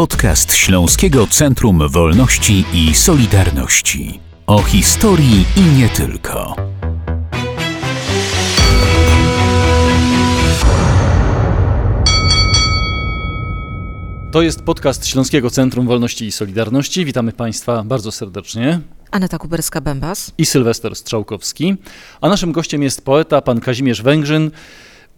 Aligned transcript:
Podcast 0.00 0.54
Śląskiego 0.54 1.26
Centrum 1.26 1.88
Wolności 1.88 2.64
i 2.72 2.94
Solidarności. 2.94 4.20
O 4.46 4.62
historii 4.62 5.44
i 5.56 5.78
nie 5.78 5.88
tylko. 5.88 6.56
To 14.32 14.42
jest 14.42 14.62
podcast 14.62 15.06
Śląskiego 15.06 15.50
Centrum 15.50 15.86
Wolności 15.86 16.26
i 16.26 16.32
Solidarności. 16.32 17.04
Witamy 17.04 17.32
Państwa 17.32 17.84
bardzo 17.84 18.12
serdecznie. 18.12 18.80
Aneta 19.10 19.36
Kuberska-Bębas 19.36 20.30
i 20.38 20.46
Sylwester 20.46 20.96
Strzałkowski. 20.96 21.76
A 22.20 22.28
naszym 22.28 22.52
gościem 22.52 22.82
jest 22.82 23.04
poeta 23.04 23.42
pan 23.42 23.60
Kazimierz 23.60 24.02
Węgrzyn, 24.02 24.50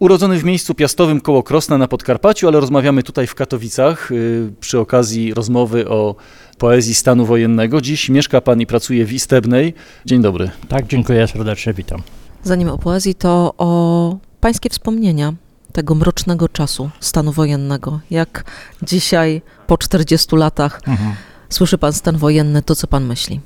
urodzony 0.02 0.38
w 0.38 0.44
miejscu 0.44 0.74
piastowym 0.74 1.20
koło 1.20 1.42
Krosna 1.42 1.78
na 1.78 1.88
Podkarpaciu, 1.88 2.48
ale 2.48 2.60
rozmawiamy 2.60 3.02
tutaj 3.02 3.26
w 3.26 3.34
Katowicach 3.34 4.08
yy, 4.10 4.52
przy 4.60 4.78
okazji 4.80 5.34
rozmowy 5.34 5.88
o 5.88 6.14
poezji 6.58 6.94
stanu 6.94 7.26
wojennego. 7.26 7.80
Dziś 7.80 8.08
mieszka 8.08 8.40
pan 8.40 8.60
i 8.60 8.66
pracuje 8.66 9.04
w 9.04 9.12
Istebnej. 9.12 9.74
Dzień 10.06 10.22
dobry. 10.22 10.50
Tak, 10.68 10.86
dziękuję 10.86 11.26
serdecznie, 11.26 11.72
witam. 11.72 12.02
Zanim 12.44 12.68
o 12.68 12.78
poezji, 12.78 13.14
to 13.14 13.54
o 13.58 14.16
pańskie 14.40 14.70
wspomnienia 14.70 15.32
tego 15.72 15.94
mrocznego 15.94 16.48
czasu 16.48 16.90
stanu 17.00 17.32
wojennego. 17.32 18.00
Jak 18.10 18.44
dzisiaj, 18.82 19.42
po 19.66 19.78
40 19.78 20.36
latach, 20.36 20.80
mhm. 20.86 21.14
słyszy 21.48 21.78
pan 21.78 21.92
stan 21.92 22.16
wojenny, 22.16 22.62
to 22.62 22.74
co 22.74 22.86
pan 22.86 23.04
myśli? 23.04 23.40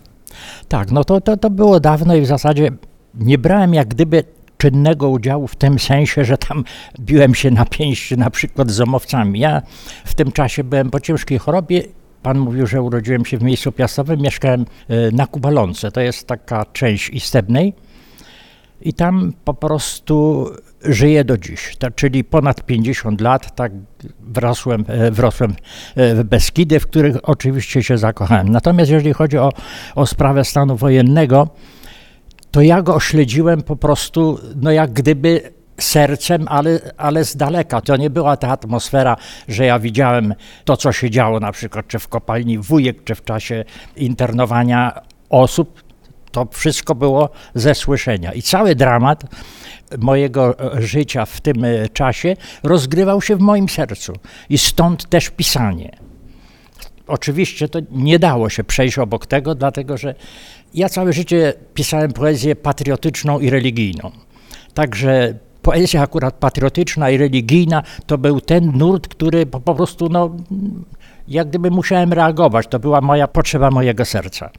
Tak, 0.68 0.90
no 0.90 1.04
to, 1.04 1.20
to, 1.20 1.36
to 1.36 1.50
było 1.50 1.80
dawno 1.80 2.14
i 2.14 2.20
w 2.20 2.26
zasadzie 2.26 2.70
nie 3.14 3.38
brałem 3.38 3.74
jak 3.74 3.88
gdyby 3.88 4.35
czynnego 4.58 5.08
udziału 5.08 5.48
w 5.48 5.56
tym 5.56 5.78
sensie, 5.78 6.24
że 6.24 6.38
tam 6.38 6.64
biłem 7.00 7.34
się 7.34 7.50
na 7.50 7.64
pięści 7.64 8.16
na 8.16 8.30
przykład 8.30 8.70
z 8.70 8.80
omowcami. 8.80 9.40
Ja 9.40 9.62
w 10.04 10.14
tym 10.14 10.32
czasie 10.32 10.64
byłem 10.64 10.90
po 10.90 11.00
ciężkiej 11.00 11.38
chorobie. 11.38 11.82
Pan 12.22 12.38
mówił, 12.38 12.66
że 12.66 12.82
urodziłem 12.82 13.24
się 13.24 13.38
w 13.38 13.42
miejscu 13.42 13.72
piastowym, 13.72 14.20
mieszkałem 14.20 14.64
e, 14.88 15.10
na 15.10 15.26
Kubalonce, 15.26 15.90
to 15.90 16.00
jest 16.00 16.26
taka 16.26 16.64
część 16.72 17.10
Istebnej. 17.10 17.74
I 18.82 18.92
tam 18.92 19.32
po 19.44 19.54
prostu 19.54 20.46
żyję 20.82 21.24
do 21.24 21.38
dziś, 21.38 21.76
to, 21.78 21.90
czyli 21.90 22.24
ponad 22.24 22.66
50 22.66 23.20
lat, 23.20 23.56
tak 23.56 23.72
wrosłem, 24.20 24.84
e, 24.88 25.10
wrosłem 25.10 25.54
e, 25.96 26.14
w 26.14 26.24
Beskidy, 26.24 26.80
w 26.80 26.86
których 26.86 27.16
oczywiście 27.22 27.82
się 27.82 27.98
zakochałem. 27.98 28.48
Natomiast 28.48 28.90
jeżeli 28.90 29.12
chodzi 29.12 29.38
o, 29.38 29.52
o 29.94 30.06
sprawę 30.06 30.44
stanu 30.44 30.76
wojennego, 30.76 31.48
to 32.56 32.62
ja 32.62 32.82
go 32.82 33.00
śledziłem 33.00 33.62
po 33.62 33.76
prostu, 33.76 34.38
no 34.56 34.70
jak 34.70 34.92
gdyby 34.92 35.52
sercem, 35.78 36.46
ale, 36.48 36.80
ale 36.96 37.24
z 37.24 37.36
daleka. 37.36 37.80
To 37.80 37.96
nie 37.96 38.10
była 38.10 38.36
ta 38.36 38.48
atmosfera, 38.48 39.16
że 39.48 39.64
ja 39.64 39.78
widziałem 39.78 40.34
to, 40.64 40.76
co 40.76 40.92
się 40.92 41.10
działo 41.10 41.40
na 41.40 41.52
przykład 41.52 41.88
czy 41.88 41.98
w 41.98 42.08
kopalni 42.08 42.58
Wujek, 42.58 43.04
czy 43.04 43.14
w 43.14 43.24
czasie 43.24 43.64
internowania 43.96 45.00
osób. 45.30 45.82
To 46.30 46.46
wszystko 46.52 46.94
było 46.94 47.30
ze 47.54 47.74
słyszenia. 47.74 48.32
I 48.32 48.42
cały 48.42 48.74
dramat 48.74 49.24
mojego 49.98 50.54
życia 50.78 51.26
w 51.26 51.40
tym 51.40 51.64
e, 51.64 51.88
czasie 51.88 52.36
rozgrywał 52.62 53.22
się 53.22 53.36
w 53.36 53.40
moim 53.40 53.68
sercu. 53.68 54.12
I 54.50 54.58
stąd 54.58 55.08
też 55.08 55.30
pisanie. 55.30 56.05
Oczywiście 57.06 57.68
to 57.68 57.78
nie 57.90 58.18
dało 58.18 58.48
się 58.48 58.64
przejść 58.64 58.98
obok 58.98 59.26
tego, 59.26 59.54
dlatego 59.54 59.96
że 59.96 60.14
ja 60.74 60.88
całe 60.88 61.12
życie 61.12 61.54
pisałem 61.74 62.12
poezję 62.12 62.56
patriotyczną 62.56 63.38
i 63.38 63.50
religijną. 63.50 64.10
Także 64.74 65.34
poezja 65.62 66.02
akurat 66.02 66.34
patriotyczna 66.34 67.10
i 67.10 67.16
religijna 67.16 67.82
to 68.06 68.18
był 68.18 68.40
ten 68.40 68.72
nurt, 68.78 69.08
który 69.08 69.46
po, 69.46 69.60
po 69.60 69.74
prostu, 69.74 70.08
no, 70.08 70.36
jak 71.28 71.48
gdyby 71.48 71.70
musiałem 71.70 72.12
reagować. 72.12 72.66
To 72.66 72.78
była 72.78 73.00
moja 73.00 73.28
potrzeba 73.28 73.70
mojego 73.70 74.04
serca. 74.04 74.50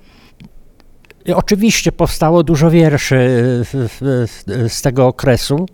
Oczywiście 1.35 1.91
powstało 1.91 2.43
dużo 2.43 2.71
wierszy 2.71 3.17
z 4.67 4.81
tego 4.81 5.07
okresu. 5.07 5.65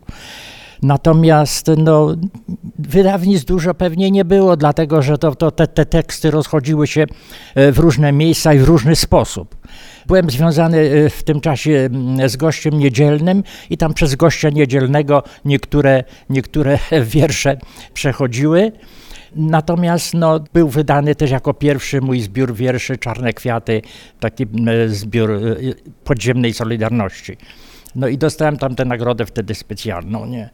Natomiast 0.83 1.71
no, 1.77 2.15
wydawnictw 2.79 3.45
dużo 3.45 3.73
pewnie 3.73 4.11
nie 4.11 4.25
było, 4.25 4.57
dlatego 4.57 5.01
że 5.01 5.17
to, 5.17 5.35
to 5.35 5.51
te, 5.51 5.67
te, 5.67 5.85
teksty 5.85 6.31
rozchodziły 6.31 6.87
się 6.87 7.05
e, 7.55 7.71
w 7.71 7.79
różne 7.79 8.11
miejsca 8.11 8.53
i 8.53 8.59
w 8.59 8.63
różny 8.63 8.95
sposób. 8.95 9.55
Byłem 10.07 10.29
związany 10.29 10.77
e, 10.77 11.09
w 11.09 11.23
tym 11.23 11.41
czasie 11.41 11.89
z 12.25 12.35
gościem 12.35 12.79
niedzielnym 12.79 13.43
i 13.69 13.77
tam 13.77 13.93
przez 13.93 14.15
gościa 14.15 14.49
niedzielnego 14.49 15.23
niektóre, 15.45 16.03
niektóre 16.29 16.79
wiersze 17.15 17.57
przechodziły. 17.93 18.71
Natomiast 19.35 20.13
no, 20.13 20.39
był 20.53 20.69
wydany 20.69 21.15
też 21.15 21.31
jako 21.31 21.53
pierwszy 21.53 22.01
mój 22.01 22.21
zbiór 22.21 22.53
wierszy 22.53 22.97
Czarne 22.97 23.33
Kwiaty, 23.33 23.81
taki 24.19 24.45
zbiór 24.87 25.31
e, 25.31 25.55
podziemnej 26.03 26.53
Solidarności. 26.53 27.37
No 27.95 28.07
i 28.07 28.17
dostałem 28.17 28.57
tam 28.57 28.75
tę 28.75 28.85
nagrodę 28.85 29.25
wtedy 29.25 29.55
specjalną, 29.55 30.25
nie? 30.25 30.49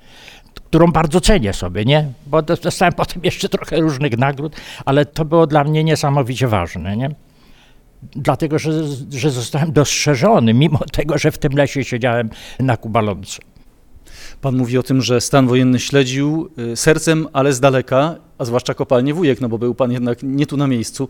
którą 0.70 0.88
bardzo 0.88 1.22
cenię 1.22 1.54
sobie, 1.54 1.86
nie? 1.86 2.12
Bo 2.28 2.42
dostałem 2.42 2.94
potem 2.94 3.22
jeszcze 3.24 3.50
trochę 3.50 3.80
różnych 3.80 4.18
nagród, 4.18 4.56
ale 4.86 5.06
to 5.06 5.26
było 5.26 5.48
dla 5.48 5.64
mnie 5.64 5.84
niesamowicie 5.84 6.48
ważne, 6.48 6.98
nie? 6.98 7.10
Dlatego, 8.02 8.60
że, 8.60 8.72
że 9.12 9.32
zostałem 9.32 9.72
dostrzeżony, 9.72 10.54
mimo 10.54 10.80
tego, 10.92 11.18
że 11.18 11.32
w 11.32 11.38
tym 11.38 11.54
lesie 11.54 11.84
siedziałem 11.84 12.30
na 12.60 12.78
Kubalonce. 12.78 13.42
Pan 14.42 14.58
mówi 14.58 14.78
o 14.78 14.84
tym, 14.84 15.02
że 15.02 15.22
stan 15.22 15.48
wojenny 15.48 15.80
śledził 15.80 16.50
y, 16.60 16.76
sercem, 16.76 17.28
ale 17.34 17.54
z 17.54 17.60
daleka, 17.60 18.16
a 18.38 18.46
zwłaszcza 18.46 18.74
kopalnie 18.74 19.14
Wujek, 19.14 19.42
no 19.42 19.50
bo 19.50 19.58
był 19.58 19.76
pan 19.76 19.92
jednak 19.92 20.20
nie 20.24 20.46
tu 20.46 20.58
na 20.58 20.68
miejscu. 20.68 21.08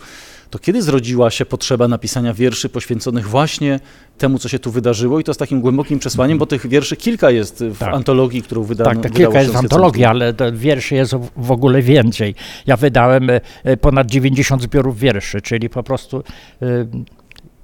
To 0.50 0.60
kiedy 0.60 0.82
zrodziła 0.82 1.32
się 1.32 1.46
potrzeba 1.46 1.88
napisania 1.88 2.34
wierszy 2.34 2.70
poświęconych 2.70 3.28
właśnie 3.28 3.80
temu, 4.18 4.40
co 4.40 4.50
się 4.50 4.60
tu 4.60 4.72
wydarzyło 4.72 5.20
i 5.20 5.24
to 5.24 5.34
z 5.34 5.38
takim 5.38 5.62
głębokim 5.62 6.00
przesłaniem, 6.00 6.38
bo 6.38 6.46
tych 6.46 6.68
wierszy 6.68 6.96
kilka 6.96 7.32
jest 7.32 7.64
w 7.64 7.78
tak. 7.78 7.94
antologii, 7.94 8.42
którą 8.42 8.64
wydano. 8.64 9.02
Tak, 9.02 9.12
kilka 9.12 9.40
jest 9.40 9.54
w 9.54 9.58
antologii, 9.58 10.06
ale 10.06 10.34
wierszy 10.54 10.96
jest 10.96 11.16
w 11.38 11.52
ogóle 11.52 11.82
więcej. 11.82 12.36
Ja 12.68 12.78
wydałem 12.78 13.30
e, 13.64 13.78
ponad 13.78 14.08
90 14.08 14.62
zbiorów 14.62 15.00
wierszy, 15.00 15.42
czyli 15.42 15.70
po 15.70 15.84
prostu 15.84 16.24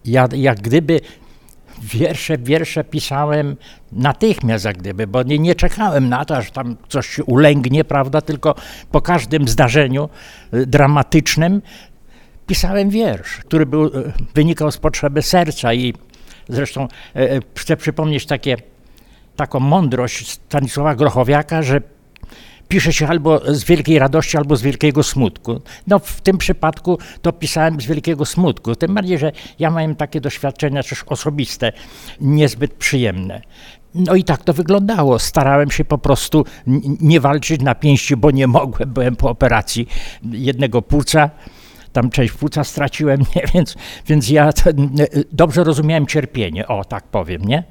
ja 0.05 0.27
jak 0.33 0.61
gdyby 0.61 1.01
wiersze, 1.81 2.37
wiersze 2.37 2.83
pisałem 2.83 3.55
natychmiast, 3.91 4.65
jak 4.65 4.77
gdyby, 4.77 5.07
bo 5.07 5.23
nie, 5.23 5.39
nie 5.39 5.55
czekałem 5.55 6.09
na 6.09 6.25
to, 6.25 6.37
aż 6.37 6.51
tam 6.51 6.77
coś 6.89 7.07
się 7.07 7.23
ulęgnie, 7.23 7.83
prawda, 7.83 8.21
tylko 8.21 8.55
po 8.91 9.01
każdym 9.01 9.47
zdarzeniu 9.47 10.09
y, 10.53 10.65
dramatycznym 10.65 11.61
pisałem 12.47 12.89
wiersz, 12.89 13.37
który 13.37 13.65
był, 13.65 13.85
y, 13.85 14.13
wynikał 14.35 14.71
z 14.71 14.77
potrzeby 14.77 15.21
serca 15.21 15.73
i 15.73 15.93
zresztą 16.49 16.87
y, 17.15 17.41
chcę 17.57 17.77
przypomnieć 17.77 18.25
takie, 18.25 18.57
taką 19.35 19.59
mądrość 19.59 20.31
Stanisława 20.31 20.95
Grochowiaka, 20.95 21.61
że 21.61 21.81
pisze 22.67 22.93
się 22.93 23.07
albo 23.07 23.41
z 23.55 23.63
wielkiej 23.63 23.99
radości, 23.99 24.37
albo 24.37 24.55
z 24.55 24.61
wielkiego 24.61 25.03
smutku. 25.03 25.61
No 25.87 25.99
w 25.99 26.21
tym 26.21 26.37
przypadku 26.37 26.97
to 27.21 27.33
pisałem 27.33 27.81
z 27.81 27.85
wielkiego 27.85 28.25
smutku, 28.25 28.75
tym 28.75 28.93
bardziej, 28.93 29.17
że 29.17 29.31
ja 29.59 29.69
miałem 29.69 29.95
takie 29.95 30.21
doświadczenia 30.21 30.83
też 30.83 31.03
osobiste, 31.07 31.71
niezbyt 32.21 32.73
przyjemne. 32.73 33.41
No 33.95 34.15
i 34.15 34.23
tak 34.23 34.43
to 34.43 34.53
wyglądało. 34.53 35.19
Starałem 35.19 35.71
się 35.71 35.85
po 35.85 35.97
prostu 35.97 36.45
nie 37.01 37.19
walczyć 37.19 37.61
na 37.61 37.75
pięści, 37.75 38.15
bo 38.15 38.31
nie 38.31 38.47
mogłem. 38.47 38.93
Byłem 38.93 39.15
po 39.15 39.29
operacji 39.29 39.87
jednego 40.31 40.81
płuca 40.81 41.29
tam 41.95 42.09
część 42.09 42.33
płuca 42.33 42.63
straciłem, 42.63 43.19
nie? 43.35 43.41
Więc, 43.53 43.75
więc 44.07 44.29
ja 44.29 44.49
dobrze 45.31 45.63
rozumiałem 45.63 46.07
cierpienie, 46.07 46.67
o 46.67 46.85
tak 46.85 47.03
powiem, 47.03 47.41
nie? 47.41 47.63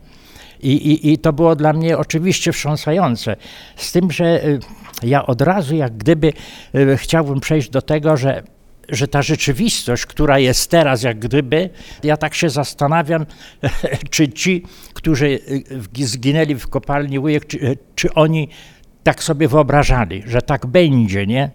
I, 0.65 0.73
i, 0.73 1.13
I 1.13 1.19
to 1.19 1.33
było 1.33 1.57
dla 1.57 1.73
mnie 1.73 1.99
oczywiście 1.99 2.53
wstrząsające. 2.53 3.37
Z 3.77 3.93
tym, 3.93 4.11
że 4.11 4.45
y, 4.45 4.59
ja 5.03 5.27
od 5.27 5.41
razu 5.41 5.77
jak 5.77 5.97
gdyby 5.97 6.33
y, 6.75 6.97
chciałbym 6.97 7.41
przejść 7.41 7.71
do 7.71 7.83
tego, 7.83 8.17
że 8.17 8.43
że 8.89 9.09
ta 9.09 9.23
rzeczywistość, 9.23 10.07
która 10.07 10.39
jest 10.39 10.71
teraz, 10.71 11.03
jak 11.03 11.19
gdyby, 11.19 11.71
ja 12.03 12.17
tak 12.17 12.35
się 12.35 12.51
zastanawiam, 12.51 13.27
czy 14.11 14.29
ci, 14.29 14.63
którzy 14.95 15.27
y, 15.97 16.07
zginęli 16.07 16.55
w 16.55 16.69
kopalni 16.69 17.19
Ujek, 17.19 17.47
czy, 17.47 17.77
czy 17.95 18.15
oni 18.15 18.49
tak 19.03 19.23
sobie 19.23 19.49
wyobrażali, 19.49 20.23
że 20.27 20.43
tak 20.43 20.67
będzie, 20.67 21.27
nie? 21.27 21.51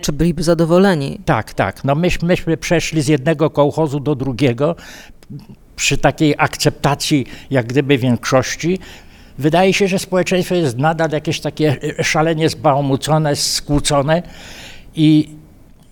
Czy 0.00 0.12
byliby 0.12 0.42
zadowoleni? 0.42 1.20
Tak, 1.24 1.54
tak. 1.54 1.84
No 1.84 1.94
myśmy, 1.94 2.28
myśmy 2.28 2.56
przeszli 2.56 3.02
z 3.02 3.08
jednego 3.08 3.50
kołchozu 3.50 4.00
do 4.00 4.14
drugiego 4.14 4.76
przy 5.76 5.98
takiej 5.98 6.34
akceptacji 6.38 7.26
jak 7.50 7.66
gdyby 7.66 7.98
większości, 7.98 8.78
wydaje 9.38 9.74
się, 9.74 9.88
że 9.88 9.98
społeczeństwo 9.98 10.54
jest 10.54 10.78
nadal 10.78 11.10
jakieś 11.10 11.40
takie 11.40 11.76
szalenie 12.02 12.48
zbałmucone, 12.48 13.36
skłócone 13.36 14.22
i 14.94 15.28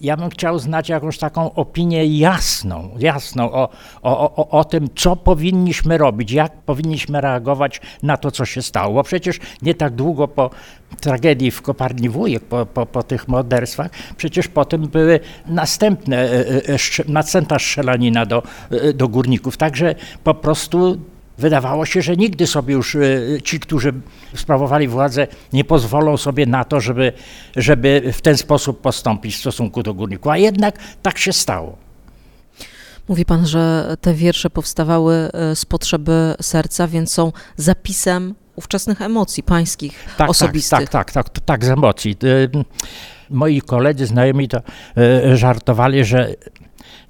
ja 0.05 0.17
bym 0.17 0.31
chciał 0.31 0.59
znać 0.59 0.89
jakąś 0.89 1.19
taką 1.19 1.55
opinię 1.55 2.07
jasną, 2.07 2.91
jasną 2.99 3.53
o, 3.53 3.69
o, 4.03 4.37
o, 4.37 4.49
o 4.49 4.65
tym, 4.65 4.89
co 4.97 5.17
powinniśmy 5.17 5.99
robić, 5.99 6.33
jak 6.33 6.53
powinniśmy 6.53 7.21
reagować 7.21 7.81
na 8.03 8.17
to, 8.17 8.31
co 8.31 8.45
się 8.45 8.63
stało. 8.63 8.95
Bo 8.95 9.03
przecież 9.03 9.41
nie 9.63 9.75
tak 9.75 9.95
długo 9.95 10.29
po 10.29 10.51
tragedii 11.01 11.51
w 11.51 11.63
Koparni 11.63 12.09
Wujek, 12.09 12.45
po, 12.45 12.67
po, 12.67 12.87
po 12.87 13.03
tych 13.03 13.29
morderstwach, 13.29 13.91
przecież 14.17 14.49
potem 14.49 14.89
były 14.89 15.21
następne, 15.47 16.17
e, 16.17 16.47
e, 16.69 16.79
następna 17.09 17.59
strzelanina 17.59 18.27
do, 18.27 18.43
e, 18.71 18.93
do 18.93 19.09
górników. 19.09 19.57
Także 19.57 19.95
po 20.25 20.35
prostu 20.35 20.99
Wydawało 21.39 21.87
się, 21.87 22.03
że 22.03 22.17
nigdy 22.17 22.47
sobie 22.47 22.75
już 22.75 22.97
ci, 23.45 23.61
którzy 23.61 23.93
sprawowali 24.35 24.89
władzę, 24.89 25.27
nie 25.53 25.65
pozwolą 25.65 26.17
sobie 26.17 26.47
na 26.47 26.65
to, 26.65 26.81
żeby, 26.81 27.13
żeby 27.57 28.13
w 28.13 28.21
ten 28.21 28.37
sposób 28.37 28.81
postąpić 28.81 29.37
w 29.37 29.41
stosunku 29.41 29.83
do 29.83 29.95
górników. 29.95 30.33
A 30.33 30.39
jednak 30.39 30.79
tak 31.03 31.19
się 31.19 31.33
stało. 31.33 31.77
Mówi 33.09 33.25
pan, 33.25 33.47
że 33.47 33.97
te 34.01 34.15
wiersze 34.15 34.51
powstawały 34.51 35.31
z 35.55 35.65
potrzeby 35.65 36.35
serca, 36.41 36.89
więc 36.89 37.13
są 37.13 37.33
zapisem 37.57 38.35
ówczesnych 38.57 39.03
emocji 39.03 39.43
pańskich, 39.43 40.05
tak, 40.17 40.31
osobistych. 40.31 40.79
Tak, 40.79 40.91
tak, 40.91 41.13
tak, 41.13 41.29
tak, 41.29 41.45
tak, 41.45 41.65
z 41.65 41.69
emocji. 41.69 42.17
Moi 43.31 43.61
koledzy, 43.61 44.07
znajomi 44.07 44.49
to 44.49 44.61
żartowali, 45.35 46.05
że 46.05 46.35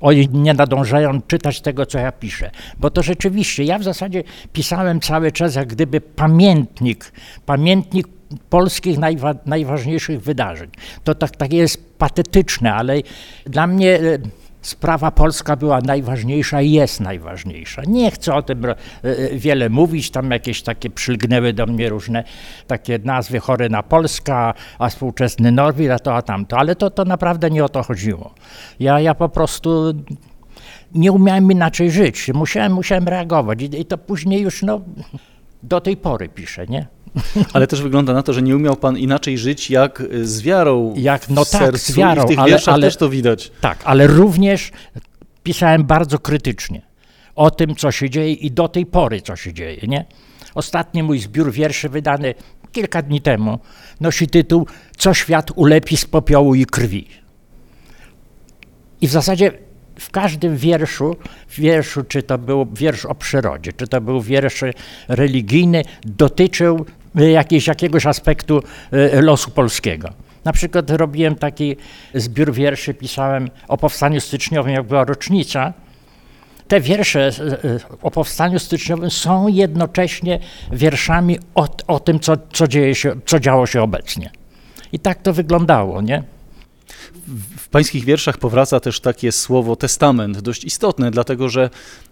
oni 0.00 0.28
nie 0.28 0.54
nadążają 0.54 1.22
czytać 1.22 1.60
tego, 1.60 1.86
co 1.86 1.98
ja 1.98 2.12
piszę. 2.12 2.50
Bo 2.78 2.90
to 2.90 3.02
rzeczywiście, 3.02 3.64
ja 3.64 3.78
w 3.78 3.82
zasadzie 3.82 4.22
pisałem 4.52 5.00
cały 5.00 5.32
czas 5.32 5.54
jak 5.54 5.68
gdyby 5.68 6.00
pamiętnik, 6.00 7.12
pamiętnik 7.46 8.08
polskich 8.50 8.98
najwa 8.98 9.34
najważniejszych 9.46 10.22
wydarzeń. 10.22 10.70
To 11.04 11.14
tak, 11.14 11.36
tak 11.36 11.52
jest 11.52 11.98
patetyczne, 11.98 12.74
ale 12.74 13.00
dla 13.46 13.66
mnie 13.66 14.00
e, 14.00 14.18
sprawa 14.64 15.10
polska 15.10 15.56
była 15.56 15.80
najważniejsza 15.80 16.62
i 16.62 16.72
jest 16.72 17.00
najważniejsza. 17.00 17.82
Nie 17.86 18.10
chcę 18.10 18.34
o 18.34 18.42
tym 18.42 18.64
e, 18.64 18.74
wiele 19.32 19.68
mówić, 19.68 20.10
tam 20.10 20.30
jakieś 20.30 20.62
takie 20.62 20.90
przylgnęły 20.90 21.52
do 21.52 21.66
mnie 21.66 21.88
różne 21.88 22.24
takie 22.66 22.98
nazwy 23.04 23.40
chory 23.40 23.68
na 23.68 23.82
Polska, 23.82 24.54
a 24.78 24.88
współczesny 24.88 25.52
Norwid, 25.52 25.90
a 25.90 25.98
to, 25.98 26.14
a 26.14 26.22
tamto, 26.22 26.58
ale 26.58 26.76
to, 26.76 26.90
to 26.90 27.04
naprawdę 27.04 27.50
nie 27.50 27.64
o 27.64 27.68
to 27.68 27.82
chodziło. 27.82 28.34
Ja, 28.80 29.00
ja 29.00 29.14
po 29.14 29.28
prostu 29.28 29.94
nie 30.94 31.12
umiałem 31.12 31.52
inaczej 31.52 31.90
żyć, 31.90 32.30
musiałem, 32.34 32.72
musiałem 32.72 33.08
reagować 33.08 33.62
i, 33.62 33.80
i 33.80 33.84
to 33.84 33.98
później 33.98 34.40
już 34.40 34.62
no, 34.62 34.80
do 35.64 35.80
tej 35.80 35.96
pory 35.96 36.28
piszę, 36.28 36.66
nie? 36.66 36.86
Ale 37.52 37.66
też 37.66 37.82
wygląda 37.82 38.12
na 38.12 38.22
to, 38.22 38.32
że 38.32 38.42
nie 38.42 38.56
umiał 38.56 38.76
pan 38.76 38.98
inaczej 38.98 39.38
żyć 39.38 39.70
jak 39.70 40.02
z 40.22 40.42
wiarą. 40.42 40.94
Jak, 40.96 41.28
no 41.28 41.44
w 41.44 41.50
tak, 41.50 41.62
sercu 41.62 41.92
z 41.92 41.96
wiarą, 41.96 42.22
i 42.22 42.24
w 42.24 42.28
tych 42.28 42.38
ale, 42.38 42.50
wierszach 42.50 42.74
ale, 42.74 42.86
też 42.86 42.96
to 42.96 43.08
widać. 43.08 43.52
Tak, 43.60 43.78
ale 43.84 44.06
również 44.06 44.70
pisałem 45.42 45.84
bardzo 45.84 46.18
krytycznie 46.18 46.82
o 47.34 47.50
tym, 47.50 47.76
co 47.76 47.90
się 47.90 48.10
dzieje 48.10 48.32
i 48.32 48.50
do 48.50 48.68
tej 48.68 48.86
pory, 48.86 49.20
co 49.20 49.36
się 49.36 49.52
dzieje, 49.52 49.80
nie? 49.88 50.04
Ostatni 50.54 51.02
mój 51.02 51.18
zbiór 51.18 51.52
wierszy 51.52 51.88
wydany 51.88 52.34
kilka 52.72 53.02
dni 53.02 53.20
temu 53.20 53.58
nosi 54.00 54.28
tytuł 54.28 54.66
Co 54.96 55.14
świat 55.14 55.50
ulepi 55.54 55.96
z 55.96 56.04
popiołu 56.04 56.54
i 56.54 56.66
krwi. 56.66 57.08
I 59.00 59.08
w 59.08 59.10
zasadzie 59.10 59.52
w 59.98 60.10
każdym 60.10 60.56
wierszu, 60.56 61.16
wierszu, 61.58 62.04
czy 62.04 62.22
to 62.22 62.38
był 62.38 62.66
wiersz 62.72 63.04
o 63.06 63.14
przyrodzie, 63.14 63.72
czy 63.72 63.86
to 63.86 64.00
był 64.00 64.20
wiersz 64.20 64.64
religijny, 65.08 65.82
dotyczył 66.04 66.86
jakiegoś, 67.14 67.66
jakiegoś 67.66 68.06
aspektu 68.06 68.62
e, 68.92 69.22
losu 69.22 69.50
polskiego. 69.50 70.08
Na 70.44 70.52
przykład 70.52 70.90
robiłem 70.90 71.34
taki 71.34 71.76
zbiór 72.14 72.52
wierszy, 72.52 72.94
pisałem 72.94 73.50
o 73.68 73.76
powstaniu 73.76 74.20
styczniowym, 74.20 74.74
jak 74.74 74.86
była 74.86 75.04
rocznica. 75.04 75.72
Te 76.68 76.80
wiersze 76.80 77.20
e, 77.20 77.30
e, 77.30 77.78
o 78.02 78.10
powstaniu 78.10 78.58
styczniowym 78.58 79.10
są 79.10 79.48
jednocześnie 79.48 80.38
wierszami 80.72 81.38
o, 81.54 81.68
o 81.86 82.00
tym, 82.00 82.20
co, 82.20 82.36
co, 82.52 82.68
dzieje 82.68 82.94
się, 82.94 83.12
co 83.26 83.40
działo 83.40 83.66
się 83.66 83.82
obecnie. 83.82 84.30
I 84.92 84.98
tak 84.98 85.22
to 85.22 85.32
wyglądało, 85.32 86.02
nie? 86.02 86.33
W 87.56 87.68
pańskich 87.68 88.04
wierszach 88.04 88.38
powraca 88.38 88.80
też 88.80 89.00
takie 89.00 89.32
słowo 89.32 89.76
testament, 89.76 90.40
dość 90.40 90.64
istotne, 90.64 91.10
dlatego 91.10 91.48
że 91.48 91.70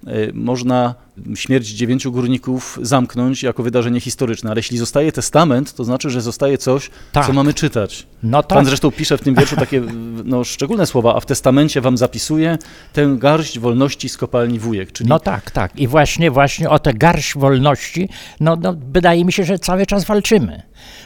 y, 0.09 0.31
można 0.35 0.95
śmierć 1.35 1.69
dziewięciu 1.69 2.13
górników 2.13 2.79
zamknąć 2.83 3.43
jako 3.43 3.63
wydarzenie 3.63 4.01
historyczne, 4.01 4.51
ale 4.51 4.59
jeśli 4.59 4.79
zostaje 4.79 5.13
testament, 5.13 5.75
to 5.75 5.85
znaczy, 5.85 6.11
że 6.11 6.21
zostaje 6.21 6.59
coś, 6.59 6.91
tak. 7.13 7.27
co 7.27 7.33
mamy 7.33 7.55
czytać. 7.55 8.07
No 8.23 8.43
tak. 8.43 8.59
Pan 8.59 8.65
zresztą 8.65 8.91
pisze 8.91 9.19
w 9.19 9.21
tym 9.21 9.35
wierszu 9.35 9.57
takie 9.57 9.83
no, 10.25 10.45
szczególne 10.45 10.87
słowa, 10.87 11.15
a 11.15 11.21
w 11.21 11.27
testamencie 11.27 11.81
wam 11.81 11.97
zapisuje 11.97 12.59
tę 12.93 13.17
garść 13.19 13.59
wolności 13.59 14.09
z 14.09 14.17
kopalni 14.17 14.59
Wujek. 14.59 14.93
Czyli... 14.93 15.09
No 15.09 15.21
tak, 15.21 15.51
tak. 15.51 15.77
I 15.77 15.89
właśnie, 15.89 16.31
właśnie 16.31 16.71
o 16.71 16.79
tę 16.79 16.95
garść 16.95 17.35
wolności, 17.35 18.09
no, 18.41 18.57
no 18.57 18.75
wydaje 18.93 19.25
mi 19.25 19.33
się, 19.33 19.45
że 19.45 19.59
cały 19.59 19.87
czas 19.87 20.05
walczymy, 20.05 20.63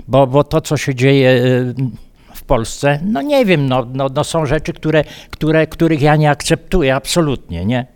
bo, 0.08 0.26
bo 0.26 0.44
to, 0.44 0.60
co 0.60 0.76
się 0.76 0.94
dzieje 0.94 1.30
y, 1.30 2.05
Polsce, 2.46 3.00
no 3.04 3.22
nie 3.22 3.44
wiem, 3.44 3.68
no, 3.68 3.86
no, 3.92 4.08
no 4.14 4.24
są 4.24 4.46
rzeczy, 4.46 4.72
które, 4.72 5.04
które, 5.30 5.66
których 5.66 6.02
ja 6.02 6.16
nie 6.16 6.30
akceptuję 6.30 6.94
absolutnie, 6.94 7.64
nie? 7.64 7.86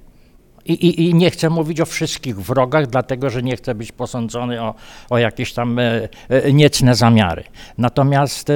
I, 0.65 0.73
i, 0.73 1.09
I, 1.09 1.15
nie 1.15 1.31
chcę 1.31 1.51
mówić 1.51 1.81
o 1.81 1.87
wszystkich 1.87 2.37
wrogach, 2.37 2.87
dlatego 2.87 3.31
że 3.31 3.43
nie 3.43 3.57
chcę 3.57 3.75
być 3.75 3.93
posądzony 3.93 4.63
o, 4.63 4.75
o 5.11 5.19
jakieś 5.19 5.53
tam 5.53 5.79
e, 5.79 6.09
e, 6.29 6.53
niecne 6.53 6.95
zamiary. 6.95 7.45
Natomiast 7.79 8.51
e, 8.51 8.55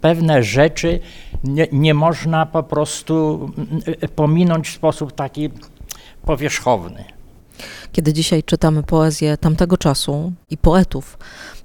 pewne 0.00 0.42
rzeczy 0.42 1.00
nie, 1.44 1.66
nie 1.72 1.94
można 1.94 2.46
po 2.46 2.62
prostu 2.62 3.50
e, 4.02 4.08
pominąć 4.08 4.68
w 4.68 4.74
sposób 4.74 5.12
taki 5.12 5.50
powierzchowny. 6.24 7.04
Kiedy 7.92 8.12
dzisiaj 8.12 8.42
czytamy 8.42 8.82
poezję 8.82 9.36
tamtego 9.36 9.76
czasu 9.76 10.32
i 10.50 10.56
poetów, 10.56 11.18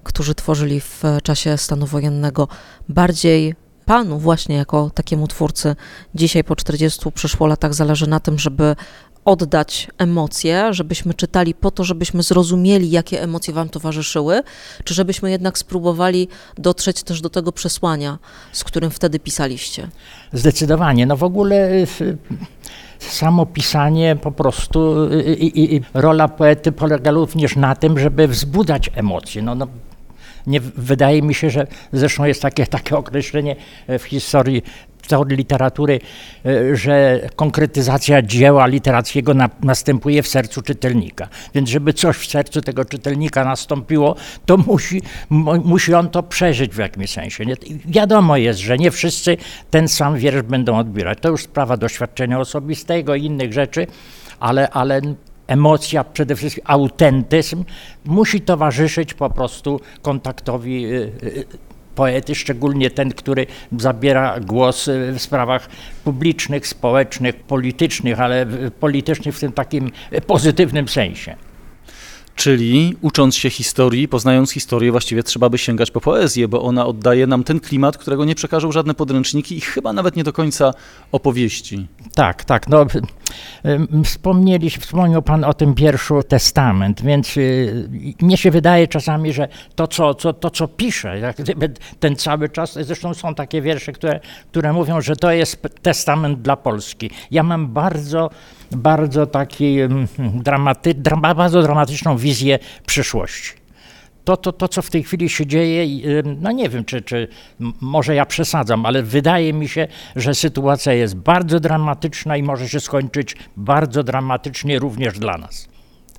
którzy 0.03 0.35
tworzyli 0.35 0.79
w 0.81 1.03
czasie 1.23 1.57
stanu 1.57 1.85
wojennego, 1.85 2.47
bardziej 2.89 3.55
panu 3.85 4.19
właśnie 4.19 4.55
jako 4.55 4.89
takiemu 4.89 5.27
twórcy 5.27 5.75
dzisiaj 6.15 6.43
po 6.43 6.55
40 6.55 7.11
przeszło 7.11 7.47
latach 7.47 7.73
zależy 7.73 8.07
na 8.07 8.19
tym, 8.19 8.39
żeby 8.39 8.75
oddać 9.25 9.87
emocje, 9.97 10.73
żebyśmy 10.73 11.13
czytali 11.13 11.53
po 11.53 11.71
to, 11.71 11.83
żebyśmy 11.83 12.23
zrozumieli, 12.23 12.91
jakie 12.91 13.21
emocje 13.21 13.53
wam 13.53 13.69
towarzyszyły, 13.69 14.41
czy 14.83 14.93
żebyśmy 14.93 15.31
jednak 15.31 15.57
spróbowali 15.57 16.27
dotrzeć 16.57 17.03
też 17.03 17.21
do 17.21 17.29
tego 17.29 17.51
przesłania, 17.51 18.19
z 18.51 18.63
którym 18.63 18.91
wtedy 18.91 19.19
pisaliście? 19.19 19.89
Zdecydowanie. 20.33 21.05
No 21.05 21.17
w 21.17 21.23
ogóle 21.23 21.71
y, 22.01 22.17
samo 22.99 23.45
pisanie 23.45 24.15
po 24.15 24.31
prostu 24.31 25.09
i, 25.15 25.45
i, 25.45 25.75
i 25.75 25.81
rola 25.93 26.27
poety 26.27 26.71
polega 26.71 27.11
również 27.11 27.55
na 27.55 27.75
tym, 27.75 27.99
żeby 27.99 28.27
wzbudzać 28.27 28.89
emocje. 28.95 29.41
No, 29.41 29.55
no, 29.55 29.67
nie, 30.47 30.59
wydaje 30.61 31.21
mi 31.21 31.33
się, 31.33 31.49
że 31.49 31.67
zresztą 31.93 32.25
jest 32.25 32.41
takie, 32.41 32.67
takie 32.67 32.97
określenie 32.97 33.55
w 33.87 34.03
historii 34.03 34.63
teorii 35.07 35.37
literatury, 35.37 35.99
e, 36.45 36.75
że 36.75 37.21
konkretyzacja 37.35 38.21
dzieła 38.21 38.67
literackiego 38.67 39.33
na, 39.33 39.49
następuje 39.63 40.23
w 40.23 40.27
sercu 40.27 40.61
czytelnika. 40.61 41.27
Więc 41.53 41.69
żeby 41.69 41.93
coś 41.93 42.17
w 42.17 42.31
sercu 42.31 42.61
tego 42.61 42.85
czytelnika 42.85 43.45
nastąpiło, 43.45 44.15
to 44.45 44.57
musi, 44.57 45.01
musi 45.63 45.93
on 45.93 46.09
to 46.09 46.23
przeżyć 46.23 46.71
w 46.71 46.77
jakimś 46.77 47.09
sensie. 47.09 47.45
Nie? 47.45 47.55
Wiadomo 47.85 48.37
jest, 48.37 48.59
że 48.59 48.77
nie 48.77 48.91
wszyscy 48.91 49.37
ten 49.71 49.87
sam 49.87 50.17
wiersz 50.17 50.41
będą 50.41 50.77
odbierać. 50.77 51.17
To 51.21 51.29
już 51.29 51.43
sprawa 51.43 51.77
doświadczenia 51.77 52.39
osobistego 52.39 53.15
i 53.15 53.25
innych 53.25 53.53
rzeczy, 53.53 53.87
ale, 54.39 54.69
ale 54.69 55.01
emocja, 55.47 56.03
przede 56.03 56.35
wszystkim 56.35 56.63
autentyzm 56.67 57.63
musi 58.05 58.41
towarzyszyć 58.41 59.13
po 59.13 59.29
prostu 59.29 59.79
kontaktowi 60.01 60.85
y, 60.85 61.11
y, 61.23 61.45
poety, 61.95 62.35
szczególnie 62.35 62.89
ten, 62.91 63.11
który 63.11 63.47
zabiera 63.77 64.39
głos 64.39 64.89
w 65.13 65.21
sprawach 65.21 65.69
publicznych, 66.03 66.67
społecznych, 66.67 67.35
politycznych, 67.35 68.19
ale 68.19 68.45
politycznych 68.79 69.35
w 69.35 69.39
tym 69.39 69.51
takim 69.51 69.91
pozytywnym 70.27 70.87
sensie. 70.87 71.35
Czyli 72.35 72.95
ucząc 73.01 73.35
się 73.35 73.49
historii, 73.49 74.07
poznając 74.07 74.51
historię, 74.51 74.91
właściwie 74.91 75.23
trzeba 75.23 75.49
by 75.49 75.57
sięgać 75.57 75.91
po 75.91 76.01
poezję, 76.01 76.47
bo 76.47 76.61
ona 76.61 76.85
oddaje 76.85 77.27
nam 77.27 77.43
ten 77.43 77.59
klimat, 77.59 77.97
którego 77.97 78.25
nie 78.25 78.35
przekażą 78.35 78.71
żadne 78.71 78.93
podręczniki 78.93 79.57
i 79.57 79.61
chyba 79.61 79.93
nawet 79.93 80.15
nie 80.15 80.23
do 80.23 80.33
końca 80.33 80.73
opowieści. 81.11 81.87
Tak, 82.15 82.45
tak. 82.45 82.67
No, 82.67 82.85
wspomnieli, 84.03 84.69
wspomniał 84.69 85.21
Pan 85.21 85.43
o 85.43 85.53
tym 85.53 85.73
wierszu 85.73 86.23
Testament, 86.23 87.01
więc 87.01 87.37
y, 87.37 87.87
mnie 88.21 88.37
się 88.37 88.51
wydaje 88.51 88.87
czasami, 88.87 89.33
że 89.33 89.47
to, 89.75 89.87
co, 89.87 90.13
co, 90.13 90.33
to, 90.33 90.49
co 90.49 90.67
piszę, 90.67 91.19
jak 91.19 91.37
gdyby 91.37 91.73
ten 91.99 92.15
cały 92.15 92.49
czas, 92.49 92.77
zresztą 92.81 93.13
są 93.13 93.35
takie 93.35 93.61
wiersze, 93.61 93.91
które, 93.91 94.19
które 94.51 94.73
mówią, 94.73 95.01
że 95.01 95.15
to 95.15 95.31
jest 95.31 95.61
testament 95.81 96.41
dla 96.41 96.55
Polski. 96.55 97.09
Ja 97.31 97.43
mam 97.43 97.67
bardzo, 97.67 98.29
bardzo 98.71 99.25
taki 99.25 99.77
dramaty, 100.33 100.93
drama, 100.93 101.35
bardzo 101.35 101.61
dramatyczną 101.61 102.17
wizję 102.17 102.59
przyszłości. 102.85 103.64
To, 104.25 104.37
to, 104.37 104.51
to 104.51 104.67
co 104.67 104.81
w 104.81 104.89
tej 104.89 105.03
chwili 105.03 105.29
się 105.29 105.45
dzieje, 105.45 105.87
no 106.23 106.51
nie 106.51 106.69
wiem, 106.69 106.85
czy, 106.85 107.01
czy 107.01 107.27
może 107.81 108.15
ja 108.15 108.25
przesadzam, 108.25 108.85
ale 108.85 109.03
wydaje 109.03 109.53
mi 109.53 109.67
się, 109.67 109.87
że 110.15 110.35
sytuacja 110.35 110.93
jest 110.93 111.15
bardzo 111.15 111.59
dramatyczna 111.59 112.37
i 112.37 112.43
może 112.43 112.69
się 112.69 112.79
skończyć 112.79 113.35
bardzo 113.57 114.03
dramatycznie 114.03 114.79
również 114.79 115.19
dla 115.19 115.37
nas. 115.37 115.67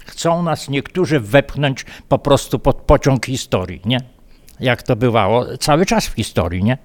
Chcą 0.05 0.43
nas 0.43 0.69
niektórzy 0.69 1.21
wepchnąć 1.21 1.85
po 2.09 2.19
prostu 2.19 2.59
pod 2.59 2.77
pociąg 2.77 3.27
historii, 3.27 3.81
nie? 3.85 4.01
Jak 4.61 4.83
to 4.83 4.97
bywało 4.97 5.57
cały 5.57 5.87
czas 5.87 6.07
w 6.07 6.13
historii, 6.13 6.65
nie? 6.65 6.79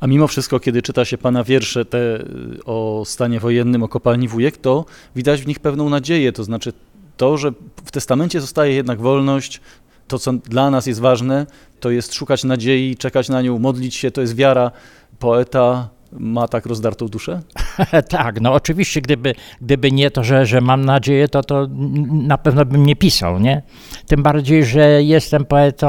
A 0.00 0.06
mimo 0.06 0.28
wszystko, 0.28 0.60
kiedy 0.60 0.82
czyta 0.82 1.04
się 1.04 1.18
pana 1.18 1.44
wiersze 1.44 1.84
te 1.84 1.98
y, 1.98 2.24
o 2.64 3.02
stanie 3.06 3.40
wojennym, 3.40 3.82
o 3.82 3.88
kopalni 3.88 4.28
Wujek, 4.28 4.56
to 4.56 4.84
widać 5.16 5.42
w 5.42 5.46
nich 5.46 5.60
pewną 5.60 5.88
nadzieję. 5.90 6.32
To 6.32 6.44
znaczy 6.44 6.72
to, 7.16 7.36
że 7.36 7.52
w 7.84 7.90
testamencie 7.90 8.40
zostaje 8.40 8.74
jednak 8.74 9.00
wolność. 9.00 9.60
To, 10.08 10.18
co 10.18 10.32
dla 10.32 10.70
nas 10.70 10.86
jest 10.86 11.00
ważne, 11.00 11.46
to 11.80 11.90
jest 11.90 12.14
szukać 12.14 12.44
nadziei, 12.44 12.96
czekać 12.96 13.28
na 13.28 13.42
nią, 13.42 13.58
modlić 13.58 13.94
się, 13.94 14.10
to 14.10 14.20
jest 14.20 14.36
wiara. 14.36 14.70
Poeta 15.18 15.88
ma 16.12 16.48
tak 16.48 16.66
rozdartą 16.66 17.08
duszę? 17.08 17.40
tak, 18.08 18.40
no 18.40 18.52
oczywiście, 18.52 19.00
gdyby, 19.00 19.34
gdyby 19.60 19.92
nie 19.92 20.10
to, 20.10 20.24
że, 20.24 20.46
że 20.46 20.60
mam 20.60 20.84
nadzieję, 20.84 21.28
to, 21.28 21.42
to 21.42 21.66
na 22.10 22.38
pewno 22.38 22.64
bym 22.64 22.86
nie 22.86 22.96
pisał, 22.96 23.38
nie? 23.38 23.62
Tym 24.06 24.22
bardziej, 24.22 24.64
że 24.64 25.02
jestem 25.02 25.44
poetą 25.44 25.88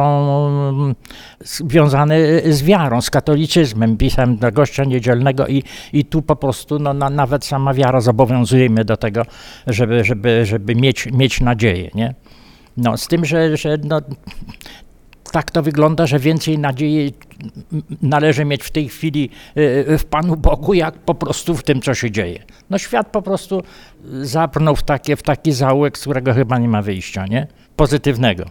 mm, 0.70 0.96
związany 1.40 2.42
z 2.54 2.64
wiarą, 2.64 3.02
z 3.02 3.10
katolicyzmem. 3.10 3.98
Pisałem 3.98 4.38
dla 4.38 4.52
gościa 4.52 4.84
niedzielnego 4.84 5.48
i, 5.48 5.64
i 5.94 6.06
tu 6.06 6.22
po 6.22 6.36
prostu 6.36 6.80
no, 6.80 6.94
na, 6.94 7.10
nawet 7.10 7.46
sama 7.46 7.74
wiara 7.74 8.02
zobowiązuje 8.02 8.70
mnie 8.70 8.86
do 8.86 8.98
tego, 8.98 9.22
żeby, 9.68 10.04
żeby, 10.04 10.46
żeby 10.46 10.76
mieć, 10.76 11.08
mieć 11.12 11.42
nadzieję, 11.42 11.90
nie? 11.96 12.14
No, 12.80 12.98
z 12.98 13.08
tym, 13.08 13.26
że, 13.26 13.58
że 13.58 13.78
no, 13.84 14.02
tak 15.32 15.52
to 15.52 15.64
wygląda, 15.64 16.08
że 16.08 16.20
więcej 16.20 16.60
nadziei 16.60 17.14
należy 18.02 18.46
mieć 18.46 18.64
w 18.64 18.72
tej 18.72 18.90
chwili 18.90 19.30
y, 19.58 19.98
w 19.98 20.06
Panu 20.06 20.38
Bogu, 20.38 20.74
jak 20.74 20.98
po 20.98 21.16
prostu 21.16 21.56
w 21.56 21.64
tym, 21.64 21.82
co 21.82 21.94
się 21.94 22.12
dzieje. 22.12 22.44
No 22.70 22.78
świat 22.78 23.08
po 23.08 23.22
prostu 23.22 23.64
zaprnął 24.22 24.76
w, 24.76 24.84
takie, 24.84 25.16
w 25.16 25.24
taki 25.24 25.52
zaułek, 25.52 25.98
z 25.98 26.02
którego 26.02 26.34
chyba 26.34 26.58
nie 26.60 26.68
ma 26.68 26.82
wyjścia, 26.82 27.26
nie? 27.28 27.48
Pozytywnego. 27.76 28.46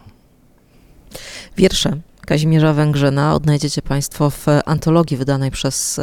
Wiersze 1.57 1.97
Kazimierza 2.29 2.73
Węgrzyna 2.73 3.35
odnajdziecie 3.35 3.83
Państwo 3.83 4.31
w 4.31 4.47
antologii 4.67 5.17
wydanej 5.17 5.51
przez 5.51 5.99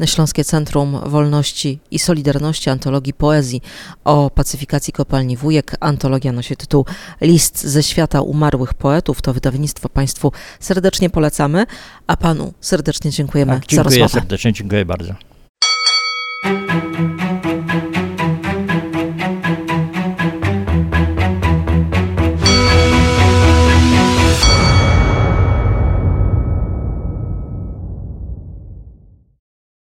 e, 0.00 0.06
Śląskie 0.06 0.44
Centrum 0.44 1.00
Wolności 1.06 1.78
i 1.90 1.98
Solidarności, 1.98 2.70
antologii 2.70 3.14
poezji 3.14 3.62
o 4.04 4.30
pacyfikacji 4.30 4.92
kopalni 4.92 5.36
Wujek. 5.36 5.76
Antologia 5.80 6.32
nosi 6.32 6.56
tytuł 6.56 6.84
List 7.20 7.64
ze 7.64 7.82
świata 7.82 8.20
umarłych 8.20 8.74
poetów. 8.74 9.22
To 9.22 9.32
wydawnictwo 9.32 9.88
Państwu 9.88 10.32
serdecznie 10.60 11.10
polecamy, 11.10 11.66
a 12.06 12.16
Panu 12.16 12.52
serdecznie 12.60 13.10
dziękujemy 13.10 13.52
Tak, 13.52 13.62
za 13.62 13.66
dziękuję 13.68 13.84
rozmowę. 13.84 14.08
serdecznie, 14.20 14.52
dziękuję 14.52 14.84
bardzo. 14.84 15.14